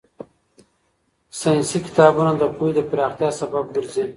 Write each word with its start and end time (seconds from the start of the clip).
ساينسي 1.39 1.79
کتابونه 1.87 2.31
د 2.37 2.43
پوهې 2.55 2.71
د 2.75 2.79
پراختیا 2.89 3.29
سبب 3.39 3.65
ګرځي. 3.75 4.03